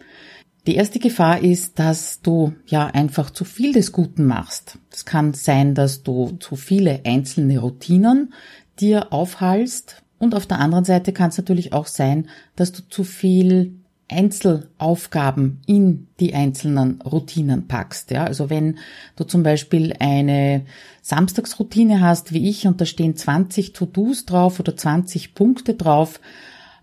Die 0.68 0.76
erste 0.76 1.00
Gefahr 1.00 1.40
ist, 1.40 1.80
dass 1.80 2.20
du 2.22 2.52
ja 2.66 2.86
einfach 2.86 3.30
zu 3.30 3.44
viel 3.44 3.72
des 3.72 3.90
Guten 3.90 4.26
machst. 4.26 4.78
Es 4.92 5.04
kann 5.04 5.34
sein, 5.34 5.74
dass 5.74 6.04
du 6.04 6.36
zu 6.38 6.54
viele 6.54 7.00
einzelne 7.04 7.58
Routinen 7.58 8.32
dir 8.78 9.12
aufhalst, 9.12 10.03
und 10.18 10.34
auf 10.34 10.46
der 10.46 10.60
anderen 10.60 10.84
Seite 10.84 11.12
kann 11.12 11.30
es 11.30 11.38
natürlich 11.38 11.72
auch 11.72 11.86
sein, 11.86 12.28
dass 12.56 12.72
du 12.72 12.82
zu 12.88 13.04
viel 13.04 13.74
Einzelaufgaben 14.08 15.60
in 15.66 16.08
die 16.20 16.34
einzelnen 16.34 17.00
Routinen 17.00 17.66
packst. 17.66 18.10
Ja, 18.10 18.24
also 18.24 18.50
wenn 18.50 18.78
du 19.16 19.24
zum 19.24 19.42
Beispiel 19.42 19.94
eine 19.98 20.66
Samstagsroutine 21.02 22.00
hast, 22.00 22.32
wie 22.32 22.48
ich, 22.48 22.66
und 22.66 22.80
da 22.80 22.84
stehen 22.84 23.16
20 23.16 23.72
To-Dos 23.72 24.26
drauf 24.26 24.60
oder 24.60 24.76
20 24.76 25.34
Punkte 25.34 25.74
drauf, 25.74 26.20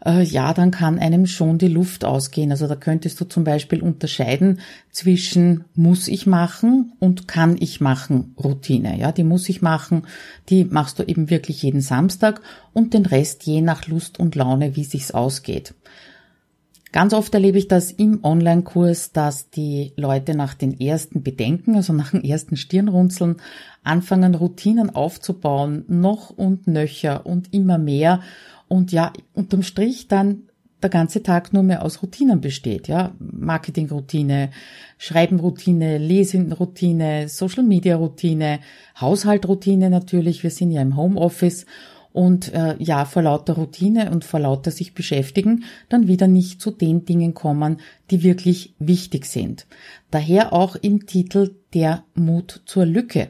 äh, 0.05 0.23
ja, 0.23 0.53
dann 0.53 0.71
kann 0.71 0.99
einem 0.99 1.27
schon 1.27 1.57
die 1.57 1.67
Luft 1.67 2.05
ausgehen. 2.05 2.51
Also 2.51 2.67
da 2.67 2.75
könntest 2.75 3.19
du 3.21 3.25
zum 3.25 3.43
Beispiel 3.43 3.81
unterscheiden 3.81 4.59
zwischen 4.91 5.65
muss 5.75 6.07
ich 6.07 6.25
machen 6.25 6.93
und 6.99 7.27
kann 7.27 7.55
ich 7.59 7.81
machen 7.81 8.35
Routine. 8.41 8.97
Ja, 8.97 9.11
die 9.11 9.23
muss 9.23 9.49
ich 9.49 9.61
machen, 9.61 10.03
die 10.49 10.65
machst 10.65 10.99
du 10.99 11.03
eben 11.03 11.29
wirklich 11.29 11.61
jeden 11.63 11.81
Samstag 11.81 12.41
und 12.73 12.93
den 12.93 13.05
Rest 13.05 13.45
je 13.45 13.61
nach 13.61 13.87
Lust 13.87 14.19
und 14.19 14.35
Laune, 14.35 14.75
wie 14.75 14.83
sich's 14.83 15.11
ausgeht. 15.11 15.73
Ganz 16.91 17.13
oft 17.13 17.33
erlebe 17.33 17.57
ich 17.57 17.69
das 17.69 17.91
im 17.91 18.23
Online-Kurs, 18.23 19.13
dass 19.13 19.49
die 19.49 19.93
Leute 19.95 20.35
nach 20.35 20.53
den 20.53 20.77
ersten 20.77 21.23
Bedenken, 21.23 21.75
also 21.75 21.93
nach 21.93 22.11
den 22.11 22.23
ersten 22.23 22.57
Stirnrunzeln, 22.57 23.37
anfangen, 23.83 24.35
Routinen 24.35 24.89
aufzubauen, 24.89 25.85
noch 25.87 26.31
und 26.31 26.67
nöcher 26.67 27.25
und 27.25 27.53
immer 27.53 27.77
mehr 27.77 28.21
und 28.67 28.91
ja, 28.91 29.13
unterm 29.33 29.63
Strich 29.63 30.09
dann 30.09 30.43
der 30.81 30.89
ganze 30.89 31.23
Tag 31.23 31.53
nur 31.53 31.63
mehr 31.63 31.83
aus 31.83 32.01
Routinen 32.01 32.41
besteht, 32.41 32.87
ja. 32.87 33.11
Marketingroutine, 33.19 34.49
Schreibenroutine, 34.97 35.97
Lesenroutine, 35.97 37.29
Social 37.29 37.63
Media 37.63 37.95
Routine, 37.95 38.59
Haushaltroutine 38.99 39.89
natürlich. 39.89 40.43
Wir 40.43 40.49
sind 40.49 40.71
ja 40.71 40.81
im 40.81 40.97
Homeoffice 40.97 41.65
und 42.13 42.53
äh, 42.53 42.75
ja, 42.79 43.05
vor 43.05 43.21
lauter 43.21 43.53
Routine 43.53 44.11
und 44.11 44.25
vor 44.25 44.39
lauter 44.39 44.71
sich 44.71 44.93
beschäftigen, 44.93 45.63
dann 45.89 46.07
wieder 46.07 46.27
nicht 46.27 46.61
zu 46.61 46.71
den 46.71 47.05
Dingen 47.05 47.33
kommen, 47.33 47.77
die 48.09 48.23
wirklich 48.23 48.73
wichtig 48.79 49.25
sind. 49.25 49.65
Daher 50.09 50.53
auch 50.53 50.75
im 50.75 51.05
Titel 51.05 51.55
der 51.73 52.03
Mut 52.13 52.61
zur 52.65 52.85
Lücke. 52.85 53.29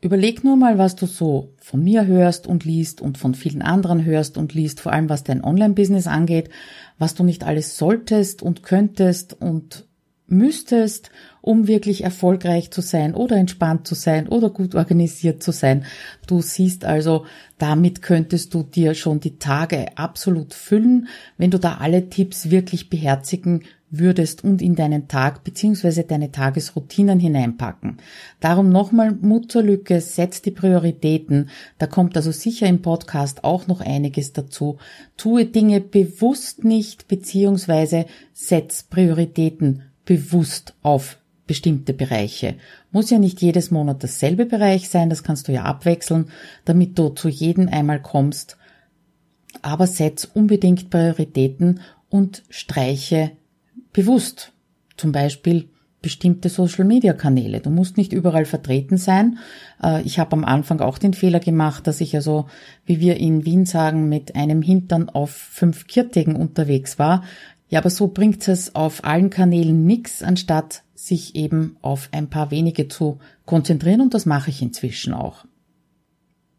Überleg 0.00 0.44
nur 0.44 0.56
mal, 0.56 0.76
was 0.76 0.96
du 0.96 1.06
so 1.06 1.54
von 1.56 1.82
mir 1.82 2.04
hörst 2.04 2.46
und 2.46 2.66
liest 2.66 3.00
und 3.00 3.16
von 3.16 3.34
vielen 3.34 3.62
anderen 3.62 4.04
hörst 4.04 4.36
und 4.36 4.52
liest, 4.52 4.80
vor 4.80 4.92
allem 4.92 5.08
was 5.08 5.24
dein 5.24 5.42
Online-Business 5.42 6.06
angeht, 6.06 6.50
was 6.98 7.14
du 7.14 7.24
nicht 7.24 7.44
alles 7.44 7.78
solltest 7.78 8.42
und 8.42 8.62
könntest 8.62 9.40
und 9.40 9.86
müsstest, 10.26 11.10
um 11.40 11.66
wirklich 11.66 12.04
erfolgreich 12.04 12.70
zu 12.70 12.80
sein 12.80 13.14
oder 13.14 13.36
entspannt 13.36 13.86
zu 13.86 13.94
sein 13.94 14.28
oder 14.28 14.48
gut 14.48 14.74
organisiert 14.74 15.42
zu 15.42 15.52
sein. 15.52 15.84
Du 16.26 16.40
siehst 16.40 16.84
also, 16.84 17.26
damit 17.58 18.00
könntest 18.00 18.54
du 18.54 18.62
dir 18.62 18.94
schon 18.94 19.20
die 19.20 19.38
Tage 19.38 19.98
absolut 19.98 20.54
füllen, 20.54 21.08
wenn 21.36 21.50
du 21.50 21.58
da 21.58 21.76
alle 21.76 22.08
Tipps 22.08 22.50
wirklich 22.50 22.88
beherzigen 22.88 23.64
würdest 23.90 24.42
und 24.42 24.62
in 24.62 24.74
deinen 24.74 25.06
Tag 25.06 25.44
bzw. 25.44 26.02
deine 26.02 26.32
Tagesroutinen 26.32 27.20
hineinpacken. 27.20 27.98
Darum 28.40 28.70
nochmal 28.70 29.12
Mut 29.12 29.52
zur 29.52 29.62
Lücke, 29.62 30.00
setz 30.00 30.42
die 30.42 30.50
Prioritäten. 30.50 31.50
Da 31.78 31.86
kommt 31.86 32.16
also 32.16 32.32
sicher 32.32 32.66
im 32.66 32.82
Podcast 32.82 33.44
auch 33.44 33.66
noch 33.66 33.80
einiges 33.80 34.32
dazu. 34.32 34.78
Tue 35.16 35.44
Dinge 35.46 35.80
bewusst 35.80 36.64
nicht 36.64 37.06
bzw. 37.06 38.06
setz 38.32 38.82
Prioritäten 38.84 39.82
bewusst 40.04 40.74
auf 40.82 41.18
bestimmte 41.46 41.92
Bereiche. 41.92 42.54
Muss 42.90 43.10
ja 43.10 43.18
nicht 43.18 43.42
jedes 43.42 43.70
Monat 43.70 44.02
dasselbe 44.02 44.46
Bereich 44.46 44.88
sein, 44.88 45.10
das 45.10 45.22
kannst 45.22 45.48
du 45.48 45.52
ja 45.52 45.64
abwechseln, 45.64 46.30
damit 46.64 46.98
du 46.98 47.10
zu 47.10 47.28
jedem 47.28 47.68
einmal 47.68 48.00
kommst. 48.00 48.56
Aber 49.62 49.86
setz 49.86 50.24
unbedingt 50.24 50.90
Prioritäten 50.90 51.80
und 52.08 52.42
streiche 52.48 53.32
bewusst. 53.92 54.52
Zum 54.96 55.12
Beispiel 55.12 55.68
bestimmte 56.04 56.50
Social-Media-Kanäle. 56.50 57.60
Du 57.60 57.70
musst 57.70 57.96
nicht 57.96 58.12
überall 58.12 58.44
vertreten 58.44 58.98
sein. 58.98 59.38
Äh, 59.82 60.02
ich 60.02 60.18
habe 60.18 60.34
am 60.34 60.44
Anfang 60.44 60.80
auch 60.80 60.98
den 60.98 61.14
Fehler 61.14 61.40
gemacht, 61.40 61.86
dass 61.86 62.02
ich 62.02 62.14
also, 62.14 62.44
wie 62.84 63.00
wir 63.00 63.16
in 63.16 63.46
Wien 63.46 63.64
sagen, 63.64 64.10
mit 64.10 64.36
einem 64.36 64.60
Hintern 64.60 65.08
auf 65.08 65.30
fünf 65.30 65.86
Kirtegen 65.86 66.36
unterwegs 66.36 66.98
war. 66.98 67.24
Ja, 67.68 67.80
aber 67.80 67.90
so 67.90 68.08
bringt 68.08 68.46
es 68.46 68.74
auf 68.74 69.04
allen 69.04 69.30
Kanälen 69.30 69.86
nichts, 69.86 70.22
anstatt 70.22 70.82
sich 70.94 71.34
eben 71.34 71.76
auf 71.82 72.08
ein 72.12 72.30
paar 72.30 72.50
wenige 72.50 72.88
zu 72.88 73.18
konzentrieren 73.46 74.00
und 74.00 74.14
das 74.14 74.26
mache 74.26 74.50
ich 74.50 74.62
inzwischen 74.62 75.12
auch. 75.12 75.44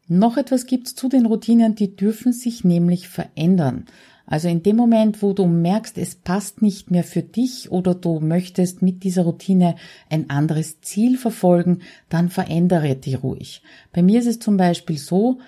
Noch 0.07 0.37
etwas 0.37 0.67
gibt's 0.67 0.93
zu 0.93 1.09
den 1.09 1.25
Routinen, 1.25 1.75
die 1.75 1.95
dürfen 1.95 2.31
sich 2.31 2.63
nämlich 2.63 3.07
verändern. 3.07 3.85
Also 4.27 4.47
in 4.47 4.63
dem 4.63 4.75
Moment, 4.75 5.21
wo 5.21 5.33
du 5.33 5.45
merkst, 5.45 5.97
es 5.97 6.15
passt 6.15 6.61
nicht 6.61 6.89
mehr 6.89 7.03
für 7.03 7.21
dich 7.21 7.71
oder 7.71 7.93
du 7.93 8.19
möchtest 8.19 8.81
mit 8.81 9.03
dieser 9.03 9.23
Routine 9.23 9.75
ein 10.09 10.29
anderes 10.29 10.81
Ziel 10.81 11.17
verfolgen, 11.17 11.79
dann 12.09 12.29
verändere 12.29 12.95
die 12.95 13.13
ruhig. 13.13 13.61
Bei 13.93 14.01
mir 14.01 14.19
ist 14.19 14.27
es 14.27 14.39
zum 14.39 14.57
Beispiel 14.57 14.97
so, 14.97 15.39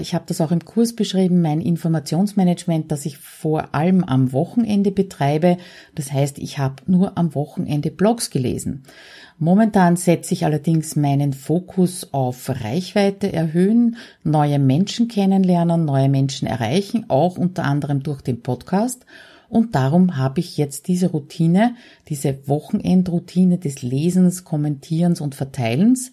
ich 0.00 0.14
habe 0.14 0.24
das 0.26 0.40
auch 0.40 0.50
im 0.50 0.64
Kurs 0.64 0.94
beschrieben, 0.94 1.40
mein 1.40 1.60
Informationsmanagement, 1.60 2.92
das 2.92 3.06
ich 3.06 3.16
vor 3.16 3.74
allem 3.74 4.04
am 4.04 4.32
Wochenende 4.32 4.90
betreibe. 4.90 5.56
Das 5.94 6.12
heißt, 6.12 6.38
ich 6.38 6.58
habe 6.58 6.82
nur 6.86 7.16
am 7.16 7.34
Wochenende 7.34 7.90
Blogs 7.90 8.30
gelesen. 8.30 8.82
Momentan 9.38 9.96
setze 9.96 10.34
ich 10.34 10.44
allerdings 10.44 10.96
meinen 10.96 11.32
Fokus 11.32 12.12
auf 12.12 12.50
Reichweite 12.62 13.32
erhöhen, 13.32 13.96
neue 14.22 14.58
Menschen 14.58 15.08
kennenlernen, 15.08 15.86
neue 15.86 16.10
Menschen 16.10 16.46
erreichen, 16.46 17.06
auch 17.08 17.38
unter 17.38 17.64
anderem 17.64 18.02
durch 18.02 18.20
den 18.20 18.42
Podcast. 18.42 19.06
und 19.48 19.74
darum 19.74 20.16
habe 20.16 20.40
ich 20.40 20.58
jetzt 20.58 20.86
diese 20.86 21.08
Routine, 21.10 21.74
diese 22.08 22.46
Wochenendroutine 22.46 23.58
des 23.58 23.82
Lesens, 23.82 24.44
Kommentierens 24.44 25.20
und 25.20 25.34
Verteilens 25.34 26.12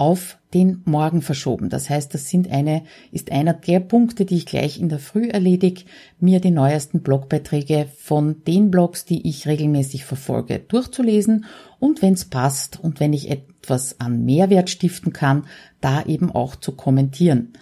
auf 0.00 0.38
den 0.54 0.80
Morgen 0.86 1.20
verschoben. 1.20 1.68
Das 1.68 1.90
heißt, 1.90 2.14
das 2.14 2.30
sind 2.30 2.50
eine, 2.50 2.84
ist 3.12 3.30
einer 3.30 3.52
der 3.52 3.80
Punkte, 3.80 4.24
die 4.24 4.38
ich 4.38 4.46
gleich 4.46 4.80
in 4.80 4.88
der 4.88 4.98
Früh 4.98 5.28
erledige, 5.28 5.82
mir 6.18 6.40
die 6.40 6.50
neuesten 6.50 7.02
Blogbeiträge 7.02 7.86
von 7.98 8.42
den 8.44 8.70
Blogs, 8.70 9.04
die 9.04 9.28
ich 9.28 9.46
regelmäßig 9.46 10.06
verfolge, 10.06 10.58
durchzulesen 10.58 11.44
und 11.78 12.00
wenn 12.00 12.14
es 12.14 12.24
passt 12.24 12.80
und 12.82 12.98
wenn 12.98 13.12
ich 13.12 13.30
etwas 13.30 14.00
an 14.00 14.24
Mehrwert 14.24 14.70
stiften 14.70 15.12
kann, 15.12 15.44
da 15.82 16.02
eben 16.06 16.30
auch 16.30 16.56
zu 16.56 16.72
kommentieren. 16.72 17.52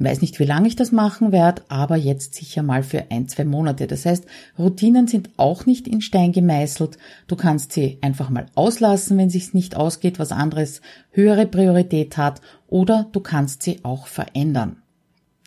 Weiß 0.00 0.20
nicht, 0.20 0.38
wie 0.38 0.44
lange 0.44 0.68
ich 0.68 0.76
das 0.76 0.92
machen 0.92 1.32
werde, 1.32 1.62
aber 1.68 1.96
jetzt 1.96 2.34
sicher 2.34 2.62
mal 2.62 2.84
für 2.84 3.10
ein, 3.10 3.28
zwei 3.28 3.44
Monate. 3.44 3.88
Das 3.88 4.06
heißt, 4.06 4.26
Routinen 4.56 5.08
sind 5.08 5.30
auch 5.36 5.66
nicht 5.66 5.88
in 5.88 6.00
Stein 6.00 6.30
gemeißelt. 6.30 6.98
Du 7.26 7.34
kannst 7.34 7.72
sie 7.72 7.98
einfach 8.00 8.30
mal 8.30 8.46
auslassen, 8.54 9.18
wenn 9.18 9.28
sich's 9.28 9.54
nicht 9.54 9.76
ausgeht, 9.76 10.20
was 10.20 10.30
anderes 10.30 10.82
höhere 11.10 11.46
Priorität 11.46 12.16
hat, 12.16 12.40
oder 12.68 13.08
du 13.10 13.18
kannst 13.20 13.64
sie 13.64 13.80
auch 13.82 14.06
verändern. 14.06 14.76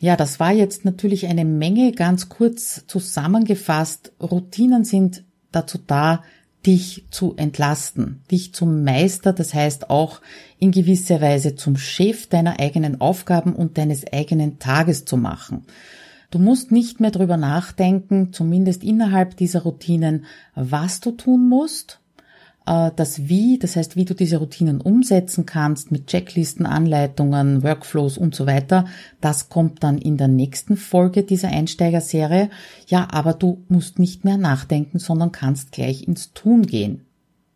Ja, 0.02 0.18
das 0.18 0.40
war 0.40 0.52
jetzt 0.52 0.84
natürlich 0.84 1.28
eine 1.28 1.46
Menge 1.46 1.94
ganz 1.94 2.28
kurz 2.28 2.86
zusammengefasst. 2.88 4.12
Routinen 4.20 4.84
sind 4.84 5.24
dazu 5.52 5.78
da, 5.78 6.24
dich 6.66 7.06
zu 7.10 7.36
entlasten, 7.38 8.22
dich 8.30 8.54
zum 8.54 8.84
Meister, 8.84 9.34
das 9.34 9.54
heißt 9.54 9.90
auch 9.90 10.22
in 10.60 10.72
gewisser 10.72 11.22
Weise 11.22 11.56
zum 11.56 11.78
Chef 11.78 12.28
deiner 12.28 12.60
eigenen 12.60 13.02
Aufgaben 13.02 13.54
und 13.54 13.78
deines 13.78 14.12
eigenen 14.12 14.60
Tages 14.60 15.06
zu 15.06 15.18
machen. 15.18 15.66
Du 16.30 16.40
musst 16.40 16.72
nicht 16.72 17.00
mehr 17.00 17.12
drüber 17.12 17.38
nachdenken, 17.38 18.32
zumindest 18.32 18.84
innerhalb 18.84 19.36
dieser 19.38 19.64
Routinen, 19.64 20.26
was 20.56 21.00
du 21.02 21.12
tun 21.12 21.50
musst, 21.50 22.01
das 22.66 23.28
Wie, 23.28 23.58
das 23.58 23.76
heißt, 23.76 23.96
wie 23.96 24.06
du 24.06 24.14
diese 24.14 24.38
Routinen 24.38 24.82
umsetzen 24.82 25.46
kannst 25.46 25.92
mit 25.92 26.08
Checklisten, 26.08 26.66
Anleitungen, 26.66 27.64
Workflows 27.64 28.18
und 28.18 28.36
so 28.36 28.46
weiter, 28.46 28.86
das 29.20 29.50
kommt 29.50 29.84
dann 29.84 29.98
in 29.98 30.18
der 30.18 30.28
nächsten 30.28 30.78
Folge 30.78 31.24
dieser 31.24 31.50
Einsteigerserie. 31.50 32.50
Ja, 32.88 33.08
aber 33.12 33.34
du 33.34 33.64
musst 33.68 33.98
nicht 33.98 34.26
mehr 34.26 34.38
nachdenken, 34.38 35.00
sondern 35.00 35.32
kannst 35.32 35.72
gleich 35.72 36.08
ins 36.08 36.34
Tun 36.34 36.66
gehen. 36.66 37.02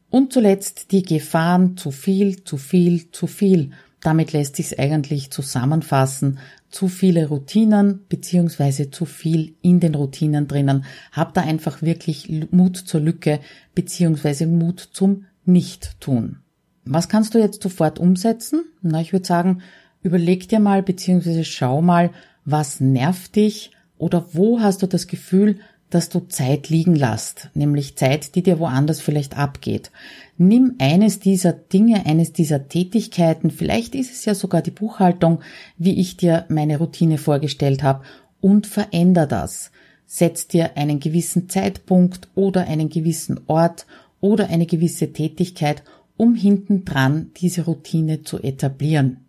Und 0.09 0.33
zuletzt 0.33 0.91
die 0.91 1.03
Gefahren 1.03 1.77
zu 1.77 1.91
viel, 1.91 2.43
zu 2.43 2.57
viel, 2.57 3.11
zu 3.11 3.27
viel. 3.27 3.71
Damit 4.05 4.33
lässt 4.33 4.57
sich 4.57 4.77
eigentlich 4.77 5.31
zusammenfassen. 5.31 6.37
Zu 6.69 6.89
viele 6.89 7.27
Routinen 7.27 8.01
beziehungsweise 8.07 8.91
zu 8.91 9.05
viel 9.05 9.55
in 9.63 9.79
den 9.79 9.95
Routinen 9.95 10.47
drinnen. 10.47 10.85
Hab 11.11 11.33
da 11.33 11.41
einfach 11.41 11.81
wirklich 11.81 12.29
Mut 12.51 12.77
zur 12.77 13.01
Lücke 13.01 13.39
beziehungsweise 13.73 14.45
Mut 14.45 14.79
zum 14.93 15.25
Nicht-Tun. 15.45 16.37
Was 16.83 17.09
kannst 17.09 17.33
du 17.33 17.39
jetzt 17.39 17.63
sofort 17.63 17.97
umsetzen? 17.97 18.65
Na, 18.83 19.01
ich 19.01 19.11
würde 19.11 19.25
sagen, 19.25 19.63
überleg 20.03 20.47
dir 20.49 20.59
mal 20.59 20.83
beziehungsweise 20.83 21.43
schau 21.43 21.81
mal, 21.81 22.11
was 22.43 22.79
nervt 22.79 23.35
dich 23.35 23.71
oder 23.97 24.27
wo 24.33 24.59
hast 24.59 24.83
du 24.83 24.87
das 24.87 25.07
Gefühl, 25.07 25.57
dass 25.95 26.09
du 26.09 26.27
Zeit 26.27 26.67
liegen 26.67 26.93
lässt, 26.93 27.49
nämlich 27.53 27.95
Zeit, 27.95 28.35
die 28.35 28.43
dir 28.43 28.59
woanders 28.59 28.99
vielleicht 28.99 29.37
abgeht. 29.37 29.91
Nimm 30.37 30.75
eines 30.77 31.21
dieser 31.21 31.53
Dinge, 31.53 32.05
eines 32.05 32.33
dieser 32.33 32.67
Tätigkeiten, 32.67 33.49
vielleicht 33.49 33.95
ist 33.95 34.11
es 34.11 34.25
ja 34.25 34.35
sogar 34.35 34.61
die 34.61 34.71
Buchhaltung, 34.71 35.39
wie 35.77 35.97
ich 35.97 36.17
dir 36.17 36.47
meine 36.49 36.79
Routine 36.79 37.17
vorgestellt 37.17 37.81
habe, 37.81 38.03
und 38.41 38.67
veränder 38.67 39.25
das. 39.25 39.71
Setz 40.05 40.49
dir 40.49 40.75
einen 40.75 40.99
gewissen 40.99 41.47
Zeitpunkt 41.47 42.27
oder 42.35 42.67
einen 42.67 42.89
gewissen 42.89 43.39
Ort 43.47 43.85
oder 44.19 44.49
eine 44.49 44.65
gewisse 44.65 45.13
Tätigkeit, 45.13 45.81
um 46.17 46.35
hintendran 46.35 47.31
diese 47.37 47.63
Routine 47.63 48.23
zu 48.23 48.37
etablieren. 48.43 49.21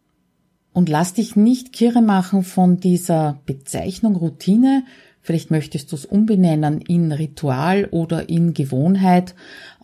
Und 0.73 0.89
lass 0.89 1.15
dich 1.15 1.37
nicht 1.37 1.73
kirre 1.73 2.03
machen 2.03 2.43
von 2.43 2.81
dieser 2.81 3.41
Bezeichnung 3.47 4.17
Routine, 4.17 4.83
Vielleicht 5.27 5.51
möchtest 5.51 5.91
du 5.91 5.97
es 5.97 6.07
umbenennen 6.07 6.81
in 6.81 7.11
Ritual 7.11 7.87
oder 7.87 8.29
in 8.29 8.55
Gewohnheit. 8.55 9.35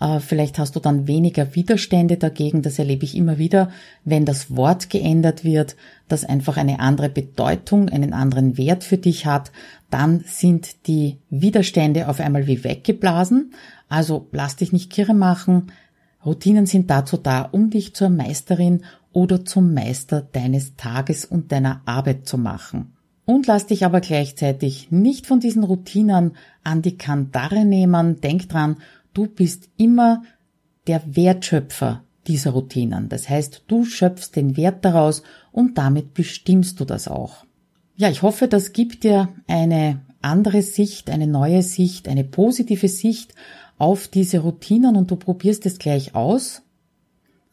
Äh, 0.00 0.20
vielleicht 0.20 0.60
hast 0.60 0.76
du 0.76 0.78
dann 0.78 1.08
weniger 1.08 1.56
Widerstände 1.56 2.16
dagegen. 2.16 2.62
Das 2.62 2.78
erlebe 2.78 3.04
ich 3.04 3.16
immer 3.16 3.38
wieder, 3.38 3.68
wenn 4.04 4.24
das 4.24 4.54
Wort 4.54 4.88
geändert 4.88 5.42
wird, 5.42 5.74
das 6.06 6.24
einfach 6.24 6.58
eine 6.58 6.78
andere 6.78 7.08
Bedeutung, 7.08 7.88
einen 7.88 8.12
anderen 8.12 8.56
Wert 8.56 8.84
für 8.84 8.98
dich 8.98 9.26
hat. 9.26 9.50
Dann 9.90 10.22
sind 10.24 10.86
die 10.86 11.18
Widerstände 11.28 12.06
auf 12.06 12.20
einmal 12.20 12.46
wie 12.46 12.62
weggeblasen. 12.62 13.52
Also 13.88 14.28
lass 14.30 14.54
dich 14.54 14.72
nicht 14.72 14.92
kirre 14.92 15.12
machen. 15.12 15.72
Routinen 16.24 16.66
sind 16.66 16.88
dazu 16.88 17.16
da, 17.16 17.42
um 17.42 17.68
dich 17.68 17.96
zur 17.96 18.10
Meisterin 18.10 18.84
oder 19.12 19.44
zum 19.44 19.74
Meister 19.74 20.20
deines 20.20 20.76
Tages 20.76 21.24
und 21.24 21.50
deiner 21.50 21.82
Arbeit 21.84 22.28
zu 22.28 22.38
machen. 22.38 22.92
Und 23.24 23.46
lass 23.46 23.66
dich 23.66 23.84
aber 23.84 24.00
gleichzeitig 24.00 24.90
nicht 24.90 25.26
von 25.26 25.40
diesen 25.40 25.62
Routinen 25.62 26.32
an 26.64 26.82
die 26.82 26.96
Kandare 26.96 27.64
nehmen. 27.64 28.20
Denk 28.20 28.48
dran, 28.48 28.76
du 29.14 29.26
bist 29.26 29.70
immer 29.76 30.22
der 30.86 31.02
Wertschöpfer 31.14 32.02
dieser 32.26 32.50
Routinen. 32.50 33.08
Das 33.08 33.28
heißt, 33.28 33.64
du 33.68 33.84
schöpfst 33.84 34.32
den 34.34 34.56
Wert 34.56 34.84
daraus 34.84 35.22
und 35.52 35.78
damit 35.78 36.14
bestimmst 36.14 36.80
du 36.80 36.84
das 36.84 37.08
auch. 37.08 37.44
Ja, 37.96 38.08
ich 38.08 38.22
hoffe, 38.22 38.48
das 38.48 38.72
gibt 38.72 39.04
dir 39.04 39.28
eine 39.46 40.00
andere 40.22 40.62
Sicht, 40.62 41.10
eine 41.10 41.26
neue 41.26 41.62
Sicht, 41.62 42.08
eine 42.08 42.24
positive 42.24 42.88
Sicht 42.88 43.34
auf 43.78 44.08
diese 44.08 44.40
Routinen 44.40 44.96
und 44.96 45.10
du 45.10 45.16
probierst 45.16 45.66
es 45.66 45.78
gleich 45.78 46.14
aus. 46.14 46.62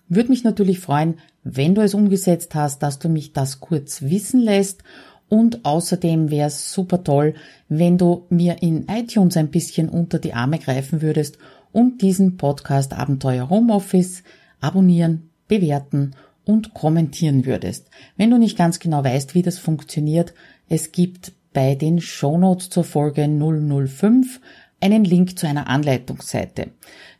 Würde 0.08 0.30
mich 0.30 0.44
natürlich 0.44 0.80
freuen, 0.80 1.16
wenn 1.44 1.76
du 1.76 1.82
es 1.82 1.94
umgesetzt 1.94 2.56
hast, 2.56 2.80
dass 2.84 3.00
du 3.00 3.10
mich 3.10 3.34
das 3.34 3.60
kurz 3.60 4.02
wissen 4.04 4.40
lässt 4.40 4.84
und 5.30 5.64
außerdem 5.64 6.32
wäre 6.32 6.48
es 6.48 6.74
super 6.74 7.04
toll, 7.04 7.36
wenn 7.70 7.98
du 7.98 8.26
mir 8.30 8.62
in 8.62 8.88
iTunes 8.88 9.38
ein 9.38 9.50
bisschen 9.50 9.88
unter 9.88 10.20
die 10.20 10.34
Arme 10.34 10.60
greifen 10.60 11.02
würdest 11.02 11.38
und 11.72 12.02
diesen 12.02 12.36
Podcast 12.38 12.94
Abenteuer 12.94 13.50
Homeoffice 13.50 14.24
abonnieren, 14.60 15.30
bewerten 15.48 16.12
und 16.46 16.74
kommentieren 16.74 17.46
würdest. 17.46 17.90
Wenn 18.18 18.32
du 18.32 18.38
nicht 18.38 18.58
ganz 18.58 18.80
genau 18.80 19.04
weißt, 19.04 19.36
wie 19.36 19.44
das 19.44 19.60
funktioniert, 19.60 20.34
es 20.68 20.92
gibt 20.92 21.32
bei 21.54 21.76
den 21.76 22.02
Shownotes 22.02 22.70
zur 22.70 22.84
Folge 22.84 23.28
005 23.28 24.42
einen 24.82 25.04
Link 25.04 25.38
zu 25.38 25.46
einer 25.48 25.68
Anleitungsseite. 25.68 26.68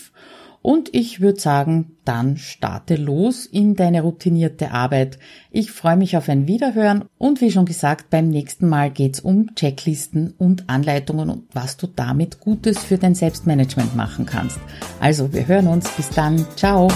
und 0.66 0.92
ich 0.96 1.20
würde 1.20 1.38
sagen, 1.38 1.92
dann 2.04 2.36
starte 2.38 2.96
los 2.96 3.46
in 3.46 3.76
deine 3.76 4.02
routinierte 4.02 4.72
Arbeit. 4.72 5.20
Ich 5.52 5.70
freue 5.70 5.96
mich 5.96 6.16
auf 6.16 6.28
ein 6.28 6.48
Wiederhören 6.48 7.04
und 7.18 7.40
wie 7.40 7.52
schon 7.52 7.66
gesagt, 7.66 8.10
beim 8.10 8.30
nächsten 8.30 8.68
Mal 8.68 8.90
geht's 8.90 9.20
um 9.20 9.54
Checklisten 9.54 10.34
und 10.38 10.68
Anleitungen 10.68 11.30
und 11.30 11.44
was 11.52 11.76
du 11.76 11.86
damit 11.86 12.40
Gutes 12.40 12.82
für 12.82 12.98
dein 12.98 13.14
Selbstmanagement 13.14 13.94
machen 13.94 14.26
kannst. 14.26 14.58
Also, 14.98 15.32
wir 15.32 15.46
hören 15.46 15.68
uns. 15.68 15.88
Bis 15.90 16.10
dann. 16.10 16.44
Ciao. 16.56 16.88